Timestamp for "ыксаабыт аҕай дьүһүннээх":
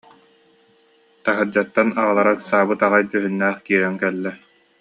2.37-3.57